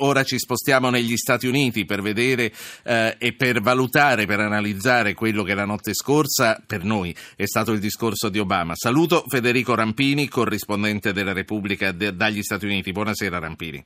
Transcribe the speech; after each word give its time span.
ora 0.00 0.22
ci 0.22 0.38
spostiamo 0.38 0.90
negli 0.90 1.16
Stati 1.16 1.46
Uniti 1.46 1.84
per 1.84 2.02
vedere 2.02 2.52
eh, 2.84 3.16
e 3.18 3.32
per 3.34 3.60
valutare, 3.60 4.26
per 4.26 4.40
analizzare 4.40 5.14
quello 5.14 5.42
che 5.42 5.54
la 5.54 5.64
notte 5.64 5.94
scorsa 5.94 6.62
per 6.66 6.84
noi 6.84 7.14
è 7.36 7.46
stato 7.46 7.72
il 7.72 7.80
discorso 7.80 8.28
di 8.28 8.38
Obama. 8.38 8.74
Saluto 8.74 9.24
Federico 9.28 9.74
Rampini, 9.74 10.28
corrispondente 10.28 11.12
della 11.12 11.32
Repubblica 11.32 11.92
de- 11.92 12.14
dagli 12.14 12.42
Stati 12.42 12.66
Uniti. 12.66 12.92
Buonasera 12.92 13.38
Rampini. 13.38 13.84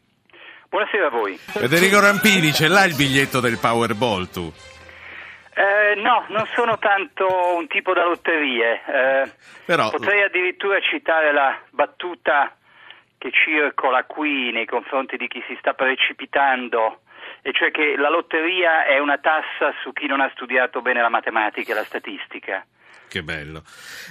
Buonasera 0.69 1.07
a 1.07 1.11
voi. 1.11 1.37
Federico 1.37 2.01
Rampini, 2.01 2.53
ce 2.53 2.69
l'hai 2.69 2.89
il 2.89 2.97
biglietto 2.97 3.41
del 3.41 3.59
Powerball 3.59 4.29
tu? 4.31 4.53
Eh, 5.55 5.95
no, 6.01 6.25
non 6.31 6.47
sono 6.55 6.79
tanto 6.79 7.55
un 7.57 7.69
tipo 7.69 7.93
da 7.93 8.05
lotterie. 8.05 8.83
Eh, 8.87 9.31
Però... 9.65 9.91
Potrei 9.91 10.23
addirittura 10.23 10.81
citare 10.81 11.33
la 11.33 11.57
battuta 11.71 12.57
che 13.25 13.31
circola 13.33 14.05
qui 14.05 14.53
nei 14.53 14.67
confronti 14.67 15.17
di 15.17 15.29
chi 15.29 15.43
si 15.47 15.57
sta 15.59 15.73
precipitando, 15.73 17.01
e 17.41 17.53
cioè 17.55 17.71
che 17.71 17.97
la 17.97 18.11
lotteria 18.11 18.85
è 18.85 18.99
una 18.99 19.17
tassa 19.17 19.73
su 19.81 19.95
chi 19.95 20.07
non 20.07 20.21
ha 20.21 20.29
studiato 20.35 20.83
bene 20.83 21.01
la 21.01 21.09
matematica 21.09 21.73
e 21.73 21.75
la 21.75 21.85
statistica. 21.85 22.67
Che 23.15 23.23
bello, 23.23 23.63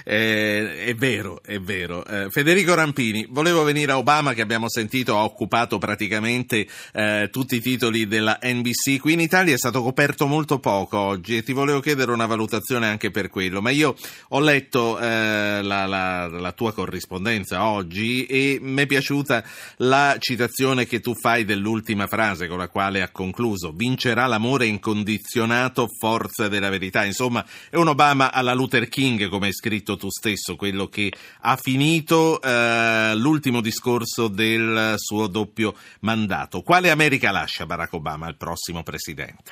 eh, 0.02 0.86
è 0.86 0.94
vero, 0.94 1.42
è 1.44 1.60
vero. 1.60 2.06
Eh, 2.06 2.30
Federico 2.30 2.74
Rampini, 2.74 3.26
volevo 3.28 3.62
venire 3.62 3.92
a 3.92 3.98
Obama 3.98 4.32
che 4.32 4.40
abbiamo 4.40 4.66
sentito 4.70 5.18
ha 5.18 5.24
occupato 5.24 5.76
praticamente 5.76 6.66
eh, 6.94 7.28
tutti 7.30 7.56
i 7.56 7.60
titoli 7.60 8.06
della 8.06 8.38
NBC. 8.42 8.98
Qui 8.98 9.12
in 9.12 9.20
Italia 9.20 9.52
è 9.52 9.58
stato 9.58 9.82
coperto 9.82 10.26
molto 10.26 10.58
poco 10.58 10.96
oggi 10.96 11.36
e 11.36 11.42
ti 11.42 11.52
volevo 11.52 11.80
chiedere 11.80 12.12
una 12.12 12.24
valutazione 12.24 12.86
anche 12.86 13.10
per 13.10 13.28
quello. 13.28 13.60
Ma 13.60 13.68
io 13.68 13.94
ho 14.28 14.40
letto 14.40 14.98
eh, 14.98 15.60
la, 15.60 15.84
la, 15.84 16.26
la, 16.26 16.52
tua 16.52 16.72
corrispondenza 16.72 17.66
oggi 17.66 18.24
e 18.24 18.58
mi 18.62 18.84
è 18.84 18.86
piaciuta 18.86 19.44
la 19.78 20.16
citazione 20.18 20.86
che 20.86 21.00
tu 21.00 21.14
fai 21.14 21.44
dell'ultima 21.44 22.06
frase 22.06 22.48
con 22.48 22.56
la 22.56 22.68
quale 22.68 23.02
ha 23.02 23.10
concluso. 23.10 23.70
Vincerà 23.70 24.24
l'amore 24.24 24.64
incondizionato, 24.64 25.88
forza 26.00 26.48
della 26.48 26.70
verità. 26.70 27.04
Insomma, 27.04 27.44
è 27.68 27.76
un 27.76 27.88
Obama 27.88 28.32
alla 28.32 28.54
Luther 28.54 28.88
King, 28.88 28.92
come 29.28 29.46
hai 29.46 29.52
scritto 29.52 29.96
tu 29.96 30.08
stesso, 30.08 30.54
quello 30.54 30.86
che 30.86 31.12
ha 31.42 31.56
finito 31.56 32.40
eh, 32.40 33.12
l'ultimo 33.16 33.60
discorso 33.60 34.28
del 34.28 34.94
suo 34.98 35.26
doppio 35.26 35.74
mandato. 36.02 36.62
Quale 36.62 36.90
America 36.90 37.32
lascia 37.32 37.66
Barack 37.66 37.92
Obama 37.94 38.26
al 38.26 38.36
prossimo 38.36 38.84
presidente? 38.84 39.50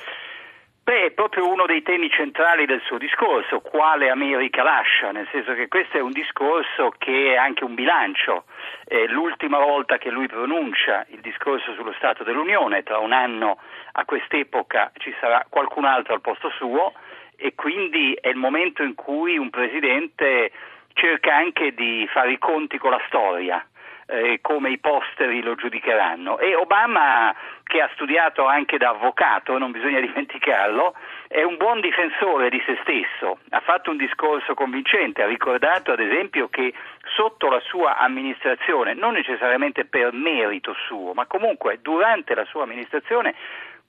Beh, 0.83 1.07
è 1.07 1.11
proprio 1.11 1.47
uno 1.49 1.65
dei 1.65 1.81
temi 1.81 2.09
centrali 2.09 2.65
del 2.65 2.81
suo 2.85 2.97
discorso, 2.97 3.59
quale 3.59 4.09
America 4.09 4.63
lascia, 4.63 5.11
nel 5.11 5.27
senso 5.29 5.53
che 5.53 5.67
questo 5.67 5.97
è 5.97 6.01
un 6.01 6.11
discorso 6.11 6.93
che 6.97 7.33
è 7.33 7.35
anche 7.35 7.65
un 7.65 7.73
bilancio. 7.73 8.45
È 8.85 9.05
l'ultima 9.07 9.59
volta 9.59 9.97
che 9.97 10.09
lui 10.09 10.27
pronuncia 10.27 11.05
il 11.09 11.19
discorso 11.19 11.73
sullo 11.73 11.93
Stato 11.97 12.23
dell'Unione, 12.23 12.83
tra 12.83 12.97
un 12.99 13.11
anno 13.11 13.59
a 13.91 14.05
quest'epoca 14.05 14.91
ci 14.97 15.13
sarà 15.19 15.45
qualcun 15.49 15.83
altro 15.83 16.13
al 16.13 16.21
posto 16.21 16.49
suo 16.49 16.93
e 17.35 17.53
quindi 17.55 18.13
è 18.19 18.29
il 18.29 18.35
momento 18.35 18.83
in 18.83 18.95
cui 18.95 19.37
un 19.37 19.49
presidente 19.49 20.51
cerca 20.93 21.35
anche 21.35 21.73
di 21.73 22.07
fare 22.11 22.31
i 22.31 22.37
conti 22.37 22.77
con 22.77 22.91
la 22.91 23.01
storia. 23.07 23.65
Eh, 24.05 24.39
come 24.41 24.69
i 24.69 24.79
posteri 24.79 25.41
lo 25.41 25.55
giudicheranno. 25.55 26.37
E 26.37 26.55
Obama, 26.55 27.33
che 27.63 27.79
ha 27.79 27.89
studiato 27.93 28.45
anche 28.45 28.77
da 28.77 28.89
avvocato, 28.89 29.57
non 29.57 29.71
bisogna 29.71 30.01
dimenticarlo, 30.05 30.93
è 31.29 31.41
un 31.41 31.55
buon 31.55 31.79
difensore 31.79 32.49
di 32.49 32.61
se 32.65 32.77
stesso. 32.81 33.39
Ha 33.51 33.61
fatto 33.61 33.91
un 33.91 33.97
discorso 33.97 34.55
convincente, 34.55 35.23
ha 35.23 35.25
ricordato 35.25 35.93
ad 35.93 36.01
esempio 36.01 36.49
che 36.49 36.73
sotto 37.15 37.49
la 37.49 37.61
sua 37.61 37.97
amministrazione, 37.97 38.93
non 38.93 39.13
necessariamente 39.13 39.85
per 39.85 40.11
merito 40.11 40.75
suo, 40.85 41.13
ma 41.13 41.25
comunque 41.25 41.79
durante 41.81 42.35
la 42.35 42.43
sua 42.43 42.63
amministrazione, 42.63 43.33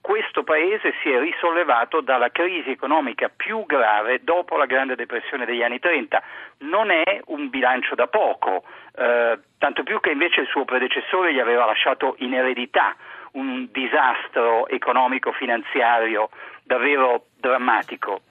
questo 0.05 0.43
paese 0.43 0.93
si 1.01 1.09
è 1.09 1.17
risollevato 1.19 1.99
dalla 1.99 2.29
crisi 2.29 2.69
economica 2.69 3.27
più 3.35 3.65
grave 3.65 4.19
dopo 4.23 4.55
la 4.55 4.67
grande 4.67 4.95
depressione 4.95 5.45
degli 5.45 5.63
anni 5.63 5.79
30. 5.79 6.21
Non 6.59 6.91
è 6.91 7.21
un 7.25 7.49
bilancio 7.49 7.95
da 7.95 8.05
poco, 8.05 8.65
eh, 8.95 9.39
tanto 9.57 9.81
più 9.81 9.99
che 10.01 10.11
invece 10.11 10.41
il 10.41 10.47
suo 10.47 10.63
predecessore 10.63 11.33
gli 11.33 11.39
aveva 11.39 11.65
lasciato 11.65 12.13
in 12.19 12.35
eredità 12.35 12.95
un 13.31 13.67
disastro 13.71 14.67
economico-finanziario 14.67 16.29
davvero 16.61 17.25
drammatico. 17.39 18.21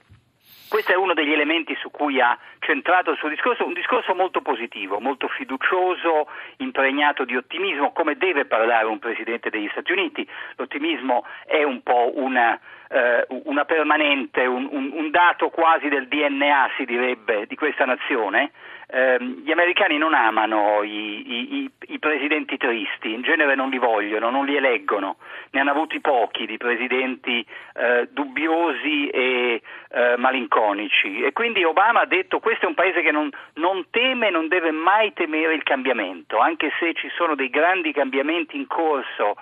Questo 0.74 0.90
è 0.90 0.96
uno 0.96 1.14
degli 1.14 1.32
elementi 1.32 1.76
su 1.76 1.88
cui 1.92 2.20
ha 2.20 2.36
centrato 2.58 3.12
il 3.12 3.16
suo 3.16 3.28
discorso, 3.28 3.64
un 3.64 3.74
discorso 3.74 4.12
molto 4.12 4.40
positivo, 4.40 4.98
molto 4.98 5.28
fiducioso, 5.28 6.26
impregnato 6.56 7.24
di 7.24 7.36
ottimismo, 7.36 7.92
come 7.92 8.16
deve 8.16 8.44
parlare 8.44 8.86
un 8.86 8.98
Presidente 8.98 9.50
degli 9.50 9.68
Stati 9.70 9.92
Uniti. 9.92 10.28
L'ottimismo 10.56 11.24
è 11.46 11.62
un 11.62 11.80
po' 11.84 12.10
una, 12.16 12.58
eh, 12.88 13.26
una 13.44 13.64
permanente, 13.64 14.46
un, 14.46 14.68
un, 14.70 14.90
un 14.92 15.10
dato 15.10 15.48
quasi 15.48 15.88
del 15.88 16.08
DNA, 16.08 16.70
si 16.76 16.84
direbbe, 16.84 17.46
di 17.46 17.56
questa 17.56 17.84
nazione 17.84 18.50
eh, 18.86 19.18
gli 19.18 19.50
americani 19.50 19.98
non 19.98 20.14
amano 20.14 20.82
i, 20.82 21.58
i, 21.60 21.70
i, 21.88 21.98
presidenti 21.98 22.56
tristi, 22.56 23.12
in 23.12 23.22
genere 23.22 23.54
non 23.54 23.70
li 23.70 23.78
vogliono, 23.78 24.30
non 24.30 24.44
li 24.44 24.56
eleggono, 24.56 25.16
ne 25.50 25.60
hanno 25.60 25.70
avuti 25.70 26.00
pochi 26.00 26.46
di 26.46 26.56
presidenti 26.58 27.44
eh, 27.74 28.08
dubbiosi 28.10 29.08
e 29.08 29.62
eh, 29.90 30.14
malinconici. 30.16 31.22
E 31.22 31.32
quindi 31.32 31.64
Obama 31.64 32.02
ha 32.02 32.06
detto 32.06 32.40
questo 32.40 32.66
è 32.66 32.68
un 32.68 32.74
paese 32.74 33.00
che 33.00 33.10
non, 33.10 33.30
non 33.54 33.86
teme 33.90 34.30
non 34.30 34.48
deve 34.48 34.70
mai 34.70 35.12
temere 35.12 35.54
il 35.54 35.62
cambiamento, 35.62 36.38
anche 36.38 36.70
se 36.78 36.94
ci 36.94 37.08
sono 37.16 37.34
dei 37.34 37.50
grandi 37.50 37.92
cambiamenti 37.92 38.56
in 38.56 38.66
corso 38.66 39.36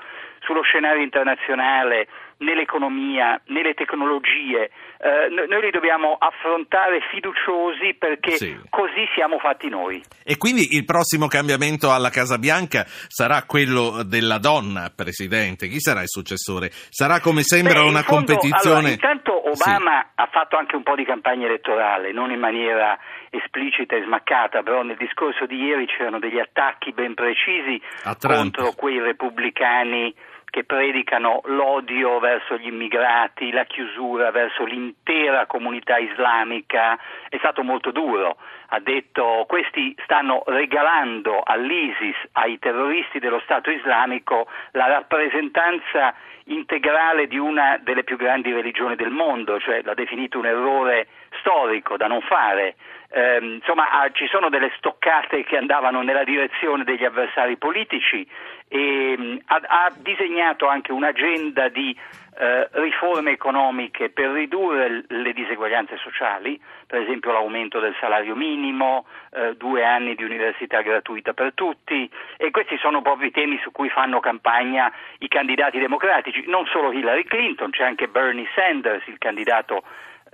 sullo 0.44 0.62
scenario 0.62 1.02
internazionale, 1.02 2.08
nell'economia, 2.42 3.40
nelle 3.46 3.74
tecnologie, 3.74 4.70
eh, 4.98 5.28
noi 5.30 5.60
li 5.62 5.70
dobbiamo 5.70 6.16
affrontare 6.18 7.00
fiduciosi 7.10 7.94
perché 7.94 8.36
sì. 8.36 8.58
così 8.68 9.08
siamo 9.14 9.38
fatti 9.38 9.68
noi. 9.68 10.02
E 10.24 10.36
quindi 10.36 10.74
il 10.76 10.84
prossimo 10.84 11.26
cambiamento 11.28 11.92
alla 11.92 12.10
Casa 12.10 12.38
Bianca 12.38 12.84
sarà 12.86 13.44
quello 13.44 14.02
della 14.04 14.38
donna 14.38 14.92
Presidente? 14.94 15.68
Chi 15.68 15.80
sarà 15.80 16.02
il 16.02 16.08
successore? 16.08 16.70
Sarà 16.90 17.20
come 17.20 17.42
sembra 17.42 17.80
Beh, 17.82 17.88
una 17.88 18.02
fondo, 18.02 18.34
competizione? 18.34 18.76
Allora, 18.76 18.92
intanto 18.92 19.32
Obama 19.48 20.00
sì. 20.00 20.08
ha 20.16 20.28
fatto 20.30 20.56
anche 20.56 20.76
un 20.76 20.82
po' 20.82 20.94
di 20.94 21.04
campagna 21.04 21.46
elettorale, 21.46 22.12
non 22.12 22.30
in 22.30 22.40
maniera 22.40 22.98
esplicita 23.30 23.96
e 23.96 24.02
smaccata, 24.02 24.62
però 24.62 24.82
nel 24.82 24.96
discorso 24.96 25.46
di 25.46 25.56
ieri 25.56 25.86
c'erano 25.86 26.18
degli 26.18 26.38
attacchi 26.38 26.92
ben 26.92 27.14
precisi 27.14 27.80
contro 28.20 28.72
quei 28.72 28.98
repubblicani 29.00 30.14
che 30.52 30.64
predicano 30.64 31.40
l'odio 31.44 32.18
verso 32.18 32.58
gli 32.58 32.66
immigrati, 32.66 33.52
la 33.52 33.64
chiusura 33.64 34.30
verso 34.30 34.64
l'intera 34.64 35.46
comunità 35.46 35.96
islamica, 35.96 36.98
è 37.30 37.38
stato 37.38 37.62
molto 37.62 37.90
duro. 37.90 38.36
Ha 38.68 38.78
detto 38.78 39.46
questi 39.48 39.96
stanno 40.04 40.42
regalando 40.44 41.40
all'ISIS, 41.42 42.16
ai 42.32 42.58
terroristi 42.58 43.18
dello 43.18 43.40
Stato 43.40 43.70
islamico, 43.70 44.46
la 44.72 44.88
rappresentanza 44.88 46.14
integrale 46.44 47.28
di 47.28 47.38
una 47.38 47.78
delle 47.80 48.04
più 48.04 48.18
grandi 48.18 48.52
religioni 48.52 48.94
del 48.94 49.10
mondo, 49.10 49.58
cioè 49.58 49.80
l'ha 49.82 49.94
definito 49.94 50.38
un 50.38 50.44
errore 50.44 51.06
storico 51.42 51.96
da 51.98 52.06
non 52.06 52.22
fare. 52.22 52.76
Eh, 53.14 53.38
insomma, 53.42 53.90
ah, 53.90 54.10
ci 54.10 54.26
sono 54.28 54.48
delle 54.48 54.72
stoccate 54.78 55.44
che 55.44 55.58
andavano 55.58 56.00
nella 56.00 56.24
direzione 56.24 56.82
degli 56.82 57.04
avversari 57.04 57.58
politici 57.58 58.26
e 58.68 59.14
mh, 59.18 59.38
ha, 59.44 59.60
ha, 59.66 59.92
disegnato 59.94 60.66
anche 60.66 60.92
un'agenda 60.92 61.68
di 61.68 61.94
eh, 62.38 62.68
riforme 62.72 63.32
economiche 63.32 64.08
per 64.08 64.30
ridurre 64.30 65.04
le 65.06 65.32
diseguaglianze 65.34 65.98
sociali, 65.98 66.58
per 66.86 67.02
esempio 67.02 67.32
l'aumento 67.32 67.80
del 67.80 67.94
salario 68.00 68.34
minimo, 68.34 69.04
eh, 69.30 69.56
due 69.56 69.84
anni 69.84 70.14
di 70.14 70.24
università 70.24 70.80
gratuita 70.80 71.34
per 71.34 71.52
tutti 71.52 72.10
e 72.38 72.50
questi 72.50 72.78
sono 72.78 73.02
proprio 73.02 73.28
i 73.28 73.30
temi 73.30 73.58
su 73.62 73.70
cui 73.72 73.90
fanno 73.90 74.20
campagna 74.20 74.90
i 75.18 75.28
candidati 75.28 75.78
democratici, 75.78 76.44
non 76.46 76.64
solo 76.64 76.92
Hillary 76.92 77.24
Clinton, 77.24 77.70
c'è 77.70 77.84
anche 77.84 78.08
Bernie 78.08 78.48
Sanders, 78.54 79.06
il 79.08 79.18
candidato 79.18 79.82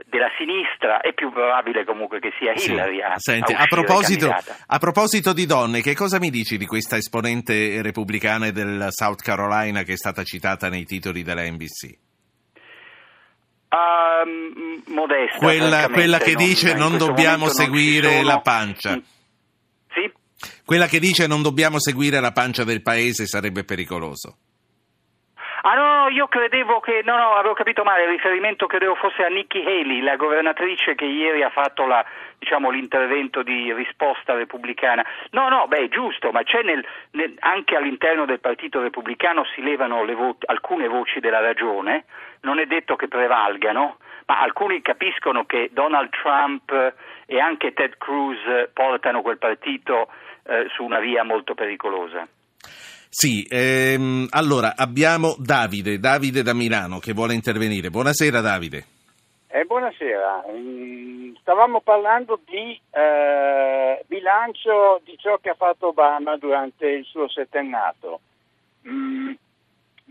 della 0.06 0.30
sinistra, 0.38 1.00
è 1.00 1.12
più 1.12 1.32
probabile 1.32 1.84
comunque 1.84 2.20
che 2.20 2.30
sia 2.38 2.52
Hillary 2.52 2.96
sì. 2.96 3.02
a, 3.02 3.14
Senti, 3.16 3.52
a, 3.52 3.62
a, 3.62 3.66
proposito, 3.66 4.30
a, 4.30 4.78
proposito, 4.78 5.32
di 5.32 5.44
donne, 5.44 5.80
che 5.80 5.94
cosa 5.94 6.18
mi 6.18 6.30
dici 6.30 6.56
di 6.56 6.66
questa 6.66 6.96
esponente 6.96 7.82
repubblicana 7.82 8.50
del 8.50 8.86
South 8.90 9.20
Carolina 9.22 9.82
che 9.82 9.94
è 9.94 9.96
stata 9.96 10.22
citata 10.22 10.68
nei 10.68 10.84
titoli 10.84 11.22
della 11.22 11.42
NBC? 11.42 11.98
Uh, 13.70 14.26
ehm, 14.26 14.82
modesta. 14.86 15.38
Quella, 15.38 15.88
quella 15.88 16.18
che 16.18 16.32
non, 16.34 16.44
dice 16.44 16.74
non 16.74 16.96
dobbiamo 16.96 17.48
seguire 17.48 18.18
sono... 18.18 18.28
la 18.28 18.40
pancia. 18.40 18.96
Mm. 18.96 19.00
Sì? 19.90 20.12
Quella 20.64 20.86
che 20.86 21.00
dice 21.00 21.26
non 21.26 21.42
dobbiamo 21.42 21.80
seguire 21.80 22.20
la 22.20 22.32
pancia 22.32 22.62
del 22.62 22.82
paese 22.82 23.26
sarebbe 23.26 23.64
pericoloso. 23.64 24.38
Io 26.10 26.26
credevo 26.26 26.80
che, 26.80 27.02
no, 27.04 27.16
no, 27.16 27.34
avevo 27.34 27.54
capito 27.54 27.82
male, 27.84 28.04
il 28.04 28.08
riferimento 28.08 28.66
credevo 28.66 28.94
fosse 28.94 29.24
a 29.24 29.28
Nikki 29.28 29.58
Haley, 29.58 30.00
la 30.00 30.16
governatrice 30.16 30.94
che 30.94 31.04
ieri 31.04 31.42
ha 31.42 31.50
fatto 31.50 31.86
la, 31.86 32.04
diciamo, 32.38 32.70
l'intervento 32.70 33.42
di 33.42 33.72
risposta 33.72 34.34
repubblicana. 34.34 35.04
No, 35.30 35.48
no, 35.48 35.66
beh, 35.66 35.88
giusto, 35.88 36.30
ma 36.30 36.42
c'è 36.42 36.62
nel, 36.62 36.84
nel, 37.12 37.34
anche 37.40 37.76
all'interno 37.76 38.24
del 38.24 38.40
Partito 38.40 38.80
Repubblicano 38.80 39.44
si 39.54 39.62
levano 39.62 40.04
vo- 40.14 40.36
alcune 40.46 40.88
voci 40.88 41.20
della 41.20 41.40
ragione, 41.40 42.04
non 42.42 42.58
è 42.58 42.66
detto 42.66 42.96
che 42.96 43.08
prevalgano, 43.08 43.98
ma 44.26 44.40
alcuni 44.40 44.80
capiscono 44.82 45.44
che 45.44 45.70
Donald 45.72 46.10
Trump 46.10 46.94
e 47.26 47.40
anche 47.40 47.72
Ted 47.72 47.96
Cruz 47.98 48.38
portano 48.72 49.22
quel 49.22 49.38
partito 49.38 50.08
eh, 50.46 50.66
su 50.70 50.84
una 50.84 51.00
via 51.00 51.22
molto 51.24 51.54
pericolosa. 51.54 52.26
Sì, 53.10 53.46
ehm, 53.48 54.26
allora 54.30 54.74
abbiamo 54.76 55.34
Davide, 55.38 55.98
Davide 55.98 56.42
da 56.42 56.52
Milano 56.52 56.98
che 56.98 57.14
vuole 57.14 57.32
intervenire. 57.32 57.88
Buonasera 57.88 58.40
Davide. 58.40 58.84
Eh, 59.48 59.64
buonasera, 59.64 60.44
mm, 60.52 61.36
stavamo 61.40 61.80
parlando 61.80 62.38
di 62.44 62.78
eh, 62.90 64.04
bilancio 64.06 65.00
di 65.04 65.16
ciò 65.16 65.38
che 65.38 65.48
ha 65.48 65.54
fatto 65.54 65.88
Obama 65.88 66.36
durante 66.36 66.86
il 66.86 67.04
suo 67.04 67.28
settennato. 67.30 68.20
Mm, 68.86 69.32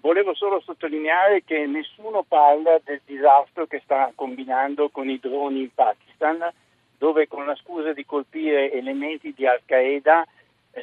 volevo 0.02 0.34
solo 0.34 0.60
sottolineare 0.62 1.44
che 1.46 1.68
nessuno 1.68 2.26
parla 2.28 2.80
del 2.84 3.02
disastro 3.06 3.68
che 3.68 3.80
sta 3.84 4.12
combinando 4.16 4.90
con 4.90 5.08
i 5.08 5.20
droni 5.20 5.62
in 5.62 5.74
Pakistan, 5.74 6.40
dove 6.98 7.28
con 7.28 7.46
la 7.46 7.56
scusa 7.56 7.94
di 7.94 8.06
colpire 8.06 8.72
elementi 8.72 9.34
di 9.36 9.46
Al-Qaeda 9.46 10.26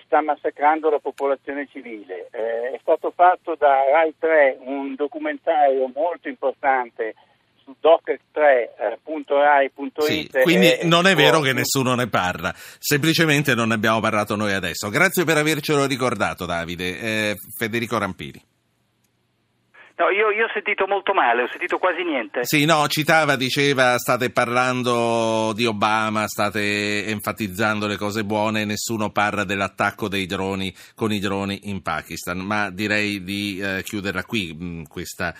sta 0.04 0.22
massacrando 0.22 0.90
la 0.90 0.98
popolazione 0.98 1.68
civile. 1.70 2.28
Eh, 2.30 2.72
è 2.72 2.78
stato 2.80 3.12
fatto 3.14 3.54
da 3.58 3.84
Rai 3.90 4.14
3 4.18 4.58
un 4.60 4.94
documentario 4.94 5.90
molto 5.94 6.28
importante 6.28 7.14
su 7.62 7.74
doc3.rai.it. 7.82 10.02
Sì, 10.02 10.30
quindi 10.42 10.68
è, 10.68 10.84
non 10.84 11.06
è 11.06 11.14
vero 11.14 11.40
che 11.40 11.52
nessuno 11.52 11.94
ne 11.94 12.08
parla, 12.08 12.52
semplicemente 12.54 13.54
non 13.54 13.68
ne 13.68 13.74
abbiamo 13.74 14.00
parlato 14.00 14.34
noi 14.36 14.52
adesso. 14.52 14.90
Grazie 14.90 15.24
per 15.24 15.38
avercelo 15.38 15.86
ricordato 15.86 16.44
Davide. 16.44 16.98
Eh, 16.98 17.36
Federico 17.56 17.96
Rampini. 17.98 18.52
No, 19.96 20.10
io, 20.10 20.30
io, 20.32 20.46
ho 20.46 20.50
sentito 20.52 20.88
molto 20.88 21.14
male, 21.14 21.42
ho 21.42 21.48
sentito 21.48 21.78
quasi 21.78 22.02
niente. 22.02 22.40
Sì, 22.42 22.64
no, 22.64 22.84
citava, 22.88 23.36
diceva, 23.36 23.96
state 23.96 24.30
parlando 24.30 25.52
di 25.54 25.66
Obama, 25.66 26.26
state 26.26 27.06
enfatizzando 27.06 27.86
le 27.86 27.96
cose 27.96 28.24
buone, 28.24 28.64
nessuno 28.64 29.10
parla 29.10 29.44
dell'attacco 29.44 30.08
dei 30.08 30.26
droni 30.26 30.74
con 30.96 31.12
i 31.12 31.20
droni 31.20 31.68
in 31.68 31.80
Pakistan, 31.80 32.38
ma 32.38 32.70
direi 32.70 33.22
di 33.22 33.60
eh, 33.60 33.82
chiuderla 33.84 34.24
qui 34.24 34.52
mh, 34.52 34.64
mm, 34.64 34.82
questa, 34.88 35.32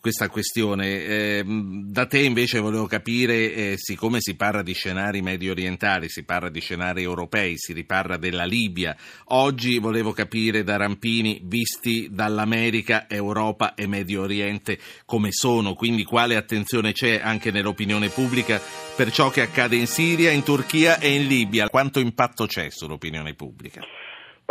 questa, 0.00 0.28
questione. 0.28 1.04
Eh, 1.04 1.44
da 1.46 2.06
te 2.06 2.18
invece 2.18 2.58
volevo 2.58 2.86
capire, 2.86 3.54
eh, 3.54 3.74
siccome 3.76 4.18
si 4.18 4.34
parla 4.34 4.62
di 4.62 4.72
scenari 4.72 5.22
medio 5.22 5.52
orientali, 5.52 6.08
si 6.08 6.24
parla 6.24 6.48
di 6.48 6.60
scenari 6.60 7.04
europei, 7.04 7.56
si 7.56 7.72
riparla 7.72 8.16
della 8.16 8.44
Libia, 8.44 8.96
oggi 9.26 9.78
volevo 9.78 10.10
capire 10.10 10.64
da 10.64 10.76
Rampini, 10.76 11.42
visti 11.44 12.08
dall'America, 12.10 13.08
Europa 13.08 13.74
e 13.76 13.86
Medio 13.86 13.98
Medio 14.00 14.22
Oriente 14.22 14.78
come 15.04 15.28
sono, 15.30 15.74
quindi 15.74 16.04
quale 16.04 16.36
attenzione 16.36 16.92
c'è 16.92 17.20
anche 17.22 17.50
nell'opinione 17.50 18.08
pubblica 18.08 18.58
per 18.96 19.10
ciò 19.10 19.28
che 19.28 19.42
accade 19.42 19.76
in 19.76 19.86
Siria, 19.86 20.30
in 20.30 20.42
Turchia 20.42 20.98
e 20.98 21.12
in 21.12 21.26
Libia? 21.26 21.68
Quanto 21.68 22.00
impatto 22.00 22.46
c'è 22.46 22.70
sull'opinione 22.70 23.34
pubblica? 23.34 23.82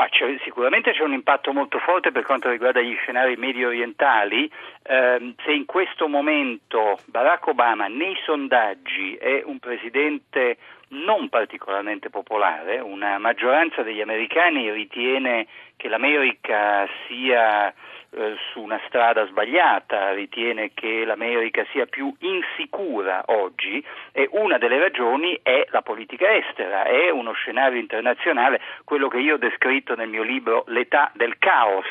C'è, 0.09 0.37
sicuramente 0.43 0.91
c'è 0.91 1.03
un 1.03 1.13
impatto 1.13 1.51
molto 1.51 1.77
forte 1.79 2.11
per 2.11 2.23
quanto 2.23 2.49
riguarda 2.49 2.79
gli 2.79 2.95
scenari 3.01 3.35
medio 3.35 3.67
orientali. 3.67 4.49
Eh, 4.83 5.33
se 5.43 5.51
in 5.51 5.65
questo 5.65 6.07
momento 6.07 6.99
Barack 7.05 7.47
Obama 7.47 7.87
nei 7.87 8.15
sondaggi 8.23 9.15
è 9.15 9.41
un 9.43 9.59
presidente 9.59 10.57
non 10.89 11.29
particolarmente 11.29 12.09
popolare, 12.09 12.79
una 12.79 13.17
maggioranza 13.17 13.83
degli 13.83 14.01
americani 14.01 14.71
ritiene 14.71 15.47
che 15.75 15.87
l'America 15.87 16.87
sia 17.07 17.73
eh, 18.11 18.35
su 18.51 18.61
una 18.61 18.79
strada 18.87 19.25
sbagliata, 19.27 20.13
ritiene 20.13 20.71
che 20.73 21.05
l'America 21.05 21.63
sia 21.71 21.85
più 21.85 22.11
insicura 22.19 23.23
oggi 23.27 23.83
e 24.11 24.27
una 24.31 24.57
delle 24.57 24.79
ragioni 24.79 25.39
è 25.43 25.67
la 25.69 25.83
politica 25.83 26.33
estera, 26.33 26.85
è 26.85 27.11
uno 27.11 27.33
scenario 27.33 27.79
internazionale, 27.79 28.61
quello 28.83 29.09
che 29.09 29.19
io 29.19 29.35
ho 29.35 29.37
descritto 29.37 29.95
nel 29.95 30.09
mio 30.09 30.23
libro 30.23 30.63
L'età 30.67 31.11
del 31.13 31.37
caos. 31.37 31.85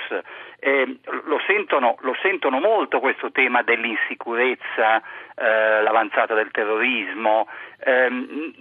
Eh, 0.60 0.98
lo, 1.24 1.40
sentono, 1.46 1.96
lo, 2.00 2.16
sentono, 2.20 2.58
molto 2.58 2.98
questo 2.98 3.30
tema 3.30 3.62
dell'insicurezza, 3.62 5.00
eh, 5.36 5.82
l'avanzata 5.82 6.34
del 6.34 6.50
terrorismo, 6.50 7.46
eh, 7.78 8.08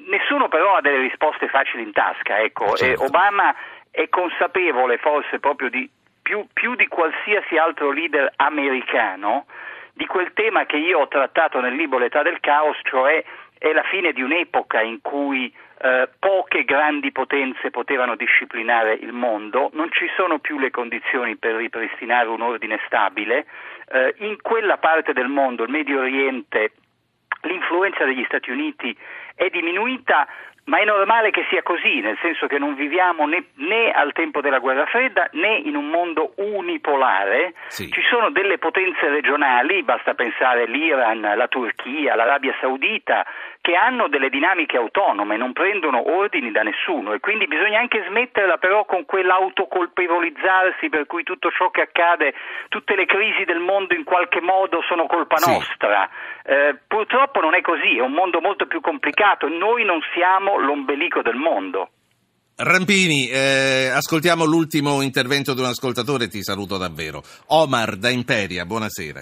nessuno 0.06 0.48
però 0.48 0.76
ha 0.76 0.82
delle 0.82 1.00
risposte 1.00 1.48
facili 1.48 1.82
in 1.82 1.94
tasca. 1.94 2.40
Ecco. 2.40 2.76
Certo. 2.76 3.04
Obama 3.04 3.56
è 3.90 4.10
consapevole 4.10 5.00
forse 5.00 5.40
proprio 5.40 5.72
di 5.72 5.90
più, 6.28 6.46
più 6.52 6.76
di 6.76 6.88
qualsiasi 6.88 7.56
altro 7.56 7.90
leader 7.92 8.34
americano 8.36 9.46
di 9.94 10.06
quel 10.06 10.34
tema 10.34 10.66
che 10.66 10.76
io 10.76 11.00
ho 11.00 11.08
trattato 11.08 11.62
nel 11.62 11.74
libro 11.74 12.00
L'età 12.00 12.22
del 12.22 12.42
caos, 12.42 12.78
cioè 12.84 13.24
è 13.58 13.72
la 13.72 13.84
fine 13.84 14.12
di 14.12 14.22
un'epoca 14.22 14.82
in 14.82 15.00
cui 15.02 15.52
eh, 15.80 16.10
poche 16.20 16.66
grandi 16.66 17.14
potenze 17.14 17.72
potevano 17.72 18.18
disciplinare 18.18 18.94
il 18.96 19.14
mondo, 19.14 19.70
non 19.72 19.90
ci 19.92 20.06
sono 20.18 20.40
più 20.40 20.60
le 20.60 20.70
condizioni 20.70 21.38
per 21.38 21.56
ripristinare 21.56 22.28
un 22.28 22.42
ordine 22.42 22.78
stabile, 22.88 23.46
eh, 23.90 24.14
in 24.18 24.36
quella 24.42 24.78
parte 24.78 25.14
del 25.14 25.30
mondo, 25.30 25.64
il 25.64 25.72
Medio 25.72 26.00
Oriente, 26.02 26.74
l'influenza 27.44 28.04
degli 28.04 28.26
Stati 28.26 28.52
Uniti 28.52 28.96
è 29.34 29.48
diminuita 29.48 30.28
ma 30.68 30.80
è 30.80 30.86
normale 30.86 31.32
che 31.32 31.46
sia 31.50 31.64
così, 31.64 32.02
nel 32.02 32.18
senso 32.22 32.48
che 32.48 32.58
non 32.58 32.76
viviamo 32.76 33.26
né, 33.26 33.46
né, 33.56 33.92
al 33.92 34.12
tempo 34.12 34.42
della 34.42 34.60
guerra 34.60 34.86
fredda 34.86 35.30
né 35.34 35.58
in 35.58 35.76
un 35.76 35.88
mondo 35.88 36.34
unipolare. 36.36 37.54
Sì. 37.68 37.90
Ci 37.90 38.02
sono 38.10 38.30
delle 38.32 38.58
potenze 38.58 39.08
regionali, 39.08 39.84
basta 39.84 40.14
pensare 40.14 40.64
all'Iran, 40.64 41.22
la 41.22 41.48
Turchia, 41.48 42.16
l'Arabia 42.16 42.54
Saudita, 42.60 43.26
che 43.68 43.76
hanno 43.76 44.08
delle 44.08 44.30
dinamiche 44.30 44.78
autonome, 44.78 45.36
non 45.36 45.52
prendono 45.52 46.00
ordini 46.16 46.52
da 46.52 46.64
nessuno 46.64 47.12
e 47.12 47.20
quindi 47.20 47.48
bisogna 47.48 47.80
anche 47.80 48.02
smetterla 48.08 48.56
però 48.56 48.86
con 48.86 49.04
quell'autocolpevolizzarsi 49.04 50.88
per 50.88 51.06
cui 51.06 51.24
tutto 51.24 51.52
ciò 51.52 51.70
che 51.70 51.82
accade, 51.82 52.34
tutte 52.70 52.96
le 52.96 53.06
crisi 53.06 53.44
del 53.44 53.60
mondo 53.60 53.94
in 53.94 54.06
qualche 54.06 54.40
modo 54.40 54.80
sono 54.88 55.06
colpa 55.06 55.36
sì. 55.36 55.52
nostra. 55.52 56.08
Eh, 56.46 56.80
purtroppo 56.88 57.42
non 57.42 57.56
è 57.56 57.62
così, 57.62 57.98
è 57.98 58.00
un 58.00 58.14
mondo 58.14 58.40
molto 58.40 58.68
più 58.68 58.80
complicato, 58.80 59.50
noi 59.50 59.84
non 59.84 60.00
siamo 60.16 60.58
l'ombelico 60.58 61.22
del 61.22 61.36
mondo. 61.36 61.90
Rampini, 62.56 63.28
eh, 63.28 63.92
ascoltiamo 63.94 64.46
l'ultimo 64.46 65.02
intervento 65.02 65.54
di 65.54 65.60
un 65.60 65.68
ascoltatore, 65.68 66.30
ti 66.30 66.42
saluto 66.42 66.78
davvero. 66.78 67.22
Omar 67.48 67.98
da 67.98 68.08
Imperia, 68.08 68.64
buonasera. 68.64 69.20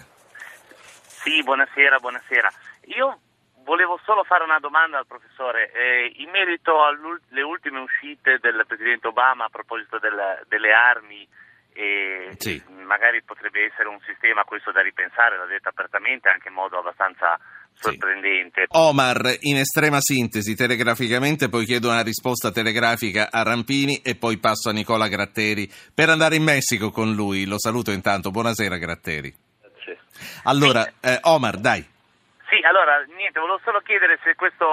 Sì, 1.01 1.41
buonasera, 1.41 1.97
buonasera. 1.97 2.49
Io 2.95 3.17
volevo 3.65 3.99
solo 4.05 4.23
fare 4.23 4.43
una 4.43 4.59
domanda 4.59 4.97
al 4.97 5.07
professore. 5.07 5.71
Eh, 5.73 6.13
in 6.17 6.29
merito 6.29 6.83
alle 6.83 7.41
ultime 7.41 7.79
uscite 7.79 8.37
del 8.39 8.63
Presidente 8.65 9.07
Obama 9.07 9.45
a 9.45 9.49
proposito 9.49 9.99
del, 9.99 10.45
delle 10.47 10.71
armi, 10.71 11.27
eh, 11.73 12.33
sì. 12.37 12.61
magari 12.85 13.21
potrebbe 13.23 13.65
essere 13.65 13.89
un 13.89 13.99
sistema 14.05 14.45
questo 14.45 14.71
da 14.71 14.81
ripensare, 14.81 15.37
l'ha 15.37 15.45
detto 15.45 15.69
apertamente, 15.69 16.29
anche 16.29 16.47
in 16.47 16.53
modo 16.53 16.77
abbastanza 16.77 17.37
sorprendente. 17.73 18.61
Sì. 18.61 18.77
Omar, 18.77 19.35
in 19.41 19.57
estrema 19.57 19.99
sintesi, 19.99 20.55
telegraficamente, 20.55 21.49
poi 21.49 21.65
chiedo 21.65 21.89
una 21.89 22.03
risposta 22.03 22.51
telegrafica 22.51 23.29
a 23.29 23.43
Rampini 23.43 23.97
e 24.01 24.15
poi 24.15 24.37
passo 24.37 24.69
a 24.69 24.73
Nicola 24.73 25.09
Gratteri 25.09 25.69
per 25.93 26.09
andare 26.09 26.35
in 26.35 26.43
Messico 26.43 26.91
con 26.91 27.13
lui. 27.13 27.45
Lo 27.45 27.59
saluto 27.59 27.91
intanto. 27.91 28.31
Buonasera 28.31 28.77
Gratteri. 28.77 29.33
Allora, 30.43 30.85
eh, 31.01 31.19
Omar, 31.23 31.57
dai. 31.57 31.93
Sì, 32.47 32.61
allora, 32.61 33.01
niente, 33.15 33.39
volevo 33.39 33.59
solo 33.63 33.81
chiedere 33.81 34.19
se 34.23 34.35
questa 34.35 34.65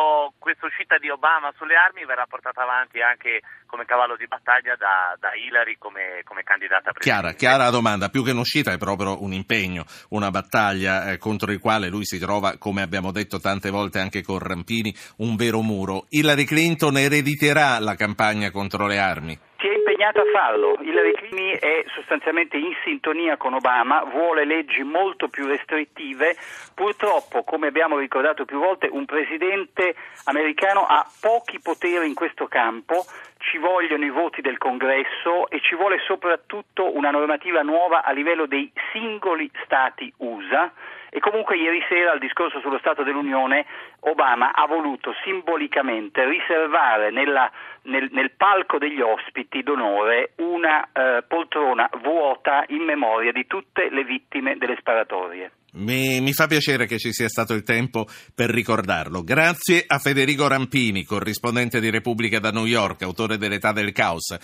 uscita 0.67 0.99
di 0.99 1.09
Obama 1.09 1.52
sulle 1.57 1.75
armi 1.75 2.05
verrà 2.05 2.26
portata 2.26 2.62
avanti 2.62 3.00
anche 3.00 3.41
come 3.67 3.87
cavallo 3.87 4.17
di 4.17 4.26
battaglia 4.26 4.76
da, 4.76 5.17
da 5.19 5.35
Hillary 5.35 5.76
come, 5.79 6.21
come, 6.25 6.43
candidata 6.43 6.91
a 6.91 6.93
presidente. 6.93 7.33
Chiara, 7.33 7.33
chiara 7.33 7.71
domanda, 7.71 8.11
più 8.11 8.23
che 8.23 8.33
un'uscita 8.33 8.73
è 8.73 8.76
proprio 8.76 9.23
un 9.23 9.33
impegno, 9.33 9.85
una 10.11 10.31
battaglia 10.31 11.11
eh, 11.11 11.17
contro 11.17 11.50
il 11.50 11.59
quale 11.59 11.88
lui 11.88 12.05
si 12.05 12.19
trova, 12.19 12.59
come 12.59 12.83
abbiamo 12.83 13.11
detto 13.11 13.41
tante 13.41 13.71
volte 13.71 13.99
anche 13.99 14.23
con 14.23 14.38
Rampini, 14.38 14.95
un 15.19 15.37
vero 15.37 15.62
muro. 15.62 16.05
Hillary 16.11 16.45
Clinton 16.45 16.99
erediterà 16.99 17.79
la 17.79 17.95
campagna 17.95 18.50
contro 18.50 18.87
le 18.87 18.99
armi? 18.99 19.38
Impegnata 20.03 20.21
a 20.23 20.25
farlo. 20.33 20.79
Hillary 20.81 21.13
Clinton 21.13 21.59
è 21.61 21.85
sostanzialmente 21.95 22.57
in 22.57 22.75
sintonia 22.85 23.37
con 23.37 23.55
Obama, 23.55 24.03
vuole 24.05 24.45
leggi 24.45 24.83
molto 24.83 25.29
più 25.29 25.47
restrittive. 25.47 26.37
Purtroppo, 26.75 27.45
come 27.45 27.69
abbiamo 27.69 27.99
ricordato 27.99 28.45
più 28.45 28.59
volte, 28.59 28.89
un 28.91 29.05
presidente 29.05 29.95
americano 30.25 30.85
ha 30.85 31.07
pochi 31.21 31.61
poteri 31.61 32.09
in 32.09 32.15
questo 32.15 32.49
campo, 32.49 33.05
ci 33.39 33.59
vogliono 33.59 34.05
i 34.05 34.11
voti 34.11 34.41
del 34.41 34.59
Congresso 34.59 35.49
e 35.49 35.61
ci 35.61 35.77
vuole 35.77 35.99
soprattutto 36.07 36.95
una 36.95 37.11
normativa 37.11 37.63
nuova 37.63 38.03
a 38.03 38.11
livello 38.11 38.47
dei 38.47 38.71
singoli 38.93 39.51
Stati 39.65 40.13
USA 40.19 40.73
e 41.14 41.21
comunque 41.21 41.59
ieri 41.59 41.85
sera 41.90 42.12
al 42.12 42.19
discorso 42.19 42.59
sullo 42.61 42.78
Stato 42.78 43.02
dell'Unione 43.02 43.66
Obama 44.00 44.52
ha 44.54 44.66
voluto 44.66 45.12
simbolicamente 45.23 46.25
riservare 46.25 47.11
nella, 47.11 47.52
nel, 47.83 48.09
nel, 48.12 48.31
palco 48.35 48.78
degli 48.78 49.02
ospiti 49.02 49.62
d'onore 49.62 50.33
una 50.37 50.88
eh, 50.90 51.23
poltrona 51.28 51.90
vuota 52.00 52.64
in 52.69 52.83
memoria 52.85 53.31
di 53.31 53.47
tutte 53.47 53.90
le 53.90 54.04
vittime 54.04 54.57
delle 54.57 54.76
sparatorie. 54.78 55.52
Mi, 55.75 56.21
mi, 56.21 56.33
fa 56.33 56.47
piacere 56.47 56.87
che 56.87 56.99
ci 56.99 57.12
sia 57.12 57.28
stato 57.28 57.54
il 57.54 57.62
tempo 57.62 58.07
per 58.35 58.50
ricordarlo. 58.50 59.23
Grazie 59.23 59.85
a 59.87 59.99
Federico 59.99 60.47
Rampini, 60.47 61.04
corrispondente 61.04 61.81
di 61.81 61.90
Repubblica 61.90 62.38
da 62.38 62.50
New 62.50 62.66
York, 62.66 63.02
autore 63.02 63.38
dell'età 63.38 63.73
del 63.73 63.92
caos. 63.92 64.35